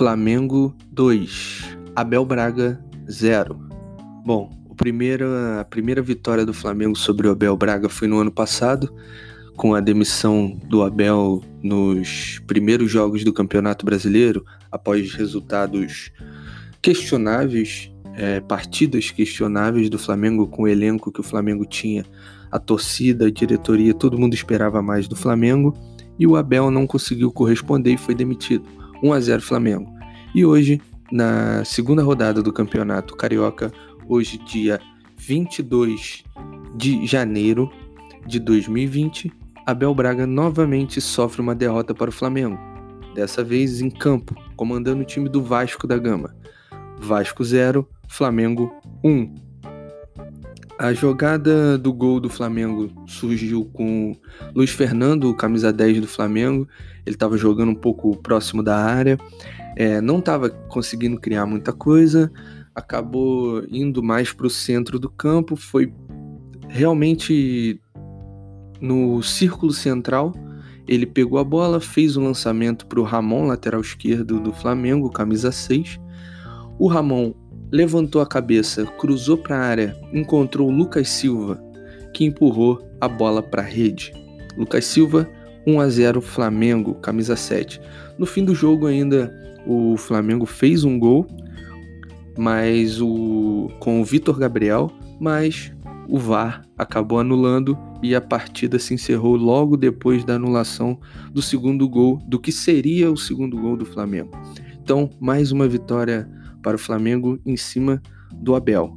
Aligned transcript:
Flamengo 0.00 0.74
2, 0.92 1.76
Abel 1.94 2.24
Braga 2.24 2.82
0. 3.06 3.60
Bom, 4.24 4.50
o 4.66 4.74
primeira, 4.74 5.60
a 5.60 5.64
primeira 5.66 6.00
vitória 6.00 6.46
do 6.46 6.54
Flamengo 6.54 6.96
sobre 6.96 7.28
o 7.28 7.32
Abel 7.32 7.54
Braga 7.54 7.86
foi 7.86 8.08
no 8.08 8.18
ano 8.18 8.30
passado, 8.32 8.90
com 9.58 9.74
a 9.74 9.80
demissão 9.80 10.58
do 10.70 10.82
Abel 10.82 11.42
nos 11.62 12.40
primeiros 12.46 12.90
jogos 12.90 13.24
do 13.24 13.32
Campeonato 13.34 13.84
Brasileiro, 13.84 14.42
após 14.72 15.12
resultados 15.12 16.10
questionáveis, 16.80 17.92
é, 18.14 18.40
partidas 18.40 19.10
questionáveis 19.10 19.90
do 19.90 19.98
Flamengo 19.98 20.48
com 20.48 20.62
o 20.62 20.68
elenco 20.68 21.12
que 21.12 21.20
o 21.20 21.22
Flamengo 21.22 21.66
tinha, 21.66 22.06
a 22.50 22.58
torcida, 22.58 23.26
a 23.26 23.30
diretoria, 23.30 23.92
todo 23.92 24.18
mundo 24.18 24.32
esperava 24.32 24.80
mais 24.80 25.06
do 25.06 25.14
Flamengo 25.14 25.76
e 26.18 26.26
o 26.26 26.36
Abel 26.36 26.70
não 26.70 26.86
conseguiu 26.86 27.30
corresponder 27.30 27.92
e 27.92 27.98
foi 27.98 28.14
demitido. 28.14 28.79
1 29.02 29.12
a 29.12 29.20
0 29.20 29.42
Flamengo. 29.42 29.90
E 30.34 30.44
hoje, 30.44 30.80
na 31.10 31.64
segunda 31.64 32.02
rodada 32.02 32.42
do 32.42 32.52
Campeonato 32.52 33.16
Carioca, 33.16 33.72
hoje 34.08 34.38
dia 34.38 34.80
22 35.16 36.24
de 36.74 37.06
janeiro 37.06 37.70
de 38.26 38.38
2020, 38.38 39.32
Abel 39.66 39.94
Braga 39.94 40.26
novamente 40.26 41.00
sofre 41.00 41.40
uma 41.40 41.54
derrota 41.54 41.94
para 41.94 42.10
o 42.10 42.12
Flamengo. 42.12 42.58
Dessa 43.14 43.42
vez 43.42 43.80
em 43.80 43.90
campo, 43.90 44.34
comandando 44.56 45.02
o 45.02 45.04
time 45.04 45.28
do 45.28 45.42
Vasco 45.42 45.86
da 45.86 45.98
Gama. 45.98 46.34
Vasco 46.98 47.42
0, 47.42 47.88
Flamengo 48.08 48.72
1. 49.04 49.49
A 50.80 50.94
jogada 50.94 51.76
do 51.76 51.92
gol 51.92 52.18
do 52.18 52.30
Flamengo 52.30 52.90
surgiu 53.06 53.66
com 53.66 54.16
Luiz 54.54 54.70
Fernando, 54.70 55.34
camisa 55.34 55.70
10 55.70 56.00
do 56.00 56.06
Flamengo. 56.06 56.66
Ele 57.04 57.14
estava 57.14 57.36
jogando 57.36 57.68
um 57.68 57.74
pouco 57.74 58.16
próximo 58.16 58.62
da 58.62 58.78
área, 58.78 59.18
é, 59.76 60.00
não 60.00 60.20
estava 60.20 60.48
conseguindo 60.48 61.20
criar 61.20 61.44
muita 61.44 61.70
coisa, 61.70 62.32
acabou 62.74 63.62
indo 63.68 64.02
mais 64.02 64.32
para 64.32 64.46
o 64.46 64.50
centro 64.50 64.98
do 64.98 65.10
campo. 65.10 65.54
Foi 65.54 65.92
realmente 66.66 67.78
no 68.80 69.22
círculo 69.22 69.74
central. 69.74 70.32
Ele 70.88 71.04
pegou 71.04 71.38
a 71.38 71.44
bola, 71.44 71.78
fez 71.78 72.16
o 72.16 72.22
um 72.22 72.24
lançamento 72.24 72.86
para 72.86 72.98
o 72.98 73.04
Ramon, 73.04 73.48
lateral 73.48 73.82
esquerdo 73.82 74.40
do 74.40 74.50
Flamengo, 74.50 75.10
camisa 75.10 75.52
6. 75.52 76.00
O 76.78 76.88
Ramon 76.88 77.34
levantou 77.72 78.20
a 78.20 78.26
cabeça, 78.26 78.84
cruzou 78.84 79.36
para 79.36 79.56
a 79.56 79.60
área, 79.60 79.96
encontrou 80.12 80.68
o 80.68 80.72
Lucas 80.72 81.08
Silva, 81.08 81.62
que 82.12 82.24
empurrou 82.24 82.84
a 83.00 83.08
bola 83.08 83.42
para 83.42 83.62
a 83.62 83.64
rede. 83.64 84.12
Lucas 84.56 84.84
Silva, 84.84 85.28
1 85.66 85.80
a 85.80 85.88
0 85.88 86.20
Flamengo, 86.20 86.94
camisa 86.94 87.36
7. 87.36 87.80
No 88.18 88.26
fim 88.26 88.44
do 88.44 88.54
jogo 88.54 88.86
ainda 88.86 89.32
o 89.66 89.96
Flamengo 89.96 90.46
fez 90.46 90.84
um 90.84 90.98
gol, 90.98 91.26
mas 92.36 93.00
o 93.00 93.70
com 93.78 94.00
o 94.00 94.04
Vitor 94.04 94.38
Gabriel, 94.38 94.90
mas 95.20 95.72
o 96.08 96.18
VAR 96.18 96.62
acabou 96.76 97.20
anulando 97.20 97.78
e 98.02 98.14
a 98.14 98.20
partida 98.20 98.78
se 98.78 98.94
encerrou 98.94 99.36
logo 99.36 99.76
depois 99.76 100.24
da 100.24 100.34
anulação 100.34 100.98
do 101.32 101.40
segundo 101.40 101.88
gol, 101.88 102.18
do 102.26 102.40
que 102.40 102.50
seria 102.50 103.10
o 103.12 103.16
segundo 103.16 103.56
gol 103.56 103.76
do 103.76 103.84
Flamengo. 103.84 104.30
Então, 104.82 105.10
mais 105.20 105.52
uma 105.52 105.68
vitória 105.68 106.28
para 106.62 106.76
o 106.76 106.78
Flamengo 106.78 107.38
em 107.44 107.56
cima 107.56 108.02
do 108.32 108.54
Abel. 108.54 108.96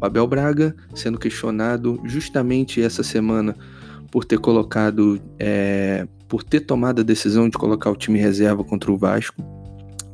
O 0.00 0.04
Abel 0.04 0.26
Braga 0.26 0.74
sendo 0.94 1.18
questionado 1.18 2.00
justamente 2.04 2.82
essa 2.82 3.02
semana 3.02 3.56
por 4.10 4.24
ter 4.24 4.38
colocado, 4.38 5.20
é, 5.38 6.06
por 6.28 6.42
ter 6.42 6.60
tomado 6.60 7.00
a 7.00 7.04
decisão 7.04 7.48
de 7.48 7.56
colocar 7.56 7.90
o 7.90 7.96
time 7.96 8.18
reserva 8.18 8.62
contra 8.62 8.90
o 8.90 8.96
Vasco, 8.96 9.42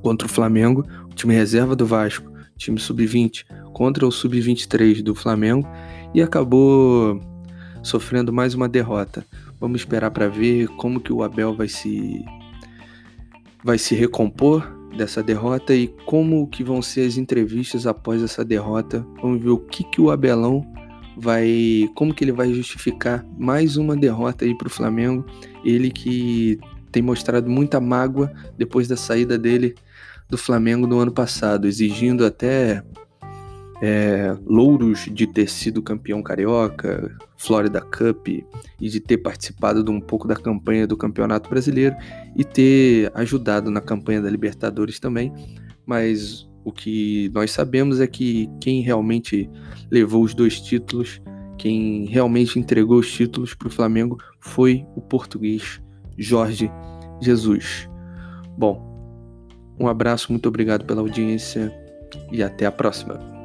contra 0.03 0.27
o 0.27 0.31
Flamengo, 0.31 0.84
o 1.11 1.15
time 1.15 1.34
reserva 1.34 1.75
do 1.77 1.87
Vasco, 1.87 2.31
time 2.56 2.78
sub-20 2.78 3.45
contra 3.72 4.06
o 4.06 4.12
sub-23 4.12 5.03
do 5.03 5.15
Flamengo 5.15 5.66
e 6.15 6.22
acabou 6.22 7.21
sofrendo 7.83 8.33
mais 8.33 8.55
uma 8.55 8.69
derrota. 8.69 9.25
Vamos 9.61 9.81
esperar 9.81 10.11
para 10.11 10.28
ver 10.28 10.69
como 10.77 11.00
que 11.00 11.12
o 11.12 11.22
Abel 11.22 11.55
vai 11.55 11.69
se 11.69 12.25
vai 13.65 13.78
se 13.78 13.95
recompor 13.95 14.81
dessa 14.97 15.22
derrota 15.22 15.75
e 15.75 15.88
como 16.06 16.47
que 16.47 16.62
vão 16.62 16.82
ser 16.82 17.06
as 17.06 17.16
entrevistas 17.16 17.86
após 17.86 18.22
essa 18.22 18.44
derrota. 18.44 19.06
Vamos 19.20 19.42
ver 19.42 19.50
o 19.50 19.58
que 19.58 19.84
que 19.84 20.00
o 20.00 20.10
Abelão 20.10 20.66
vai, 21.16 21.91
como 21.94 22.14
que 22.14 22.25
ele 22.25 22.32
vai 22.32 22.53
justificar 22.53 23.25
mais 23.38 23.76
uma 23.76 23.97
derrota 23.97 24.44
aí 24.44 24.56
para 24.56 24.69
o 24.69 24.70
Flamengo. 24.70 25.25
Ele 25.64 25.91
que 25.91 26.58
tem 26.91 27.03
mostrado 27.03 27.48
muita 27.48 27.80
mágoa 27.80 28.32
depois 28.56 28.86
da 28.86 28.97
saída 28.97 29.38
dele 29.38 29.75
do 30.28 30.38
Flamengo 30.38 30.86
no 30.86 30.98
ano 30.98 31.12
passado, 31.12 31.66
exigindo 31.66 32.24
até 32.24 32.82
é, 33.84 34.37
louros 34.47 35.09
de 35.12 35.26
ter 35.26 35.50
sido 35.50 35.82
campeão 35.82 36.22
carioca, 36.22 37.12
Florida 37.37 37.81
Cup 37.81 38.28
e 38.28 38.88
de 38.88 39.00
ter 39.00 39.19
participado 39.19 39.82
de 39.82 39.91
um 39.91 40.00
pouco 40.00 40.28
da 40.28 40.37
campanha 40.37 40.87
do 40.87 40.97
Campeonato 40.97 41.50
Brasileiro 41.50 41.97
e 42.37 42.44
ter 42.44 43.10
ajudado 43.12 43.72
na 43.72 43.81
campanha 43.81 44.22
da 44.22 44.31
Libertadores 44.31 45.00
também. 45.00 45.32
Mas 45.84 46.48
o 46.65 46.71
que 46.71 47.28
nós 47.34 47.50
sabemos 47.50 48.00
é 48.00 48.06
que 48.06 48.48
quem 48.60 48.82
realmente 48.82 49.50
levou 49.91 50.22
os 50.22 50.32
dois 50.32 50.60
títulos, 50.60 51.21
quem 51.59 52.04
realmente 52.04 52.60
entregou 52.60 53.00
os 53.00 53.10
títulos 53.10 53.53
para 53.53 53.66
o 53.66 53.71
Flamengo 53.71 54.16
foi 54.38 54.87
o 54.94 55.00
português 55.00 55.82
Jorge 56.16 56.71
Jesus. 57.21 57.91
Bom, 58.56 58.81
um 59.76 59.88
abraço, 59.88 60.31
muito 60.31 60.48
obrigado 60.48 60.84
pela 60.84 61.00
audiência 61.00 61.75
e 62.31 62.44
até 62.44 62.65
a 62.65 62.71
próxima. 62.71 63.41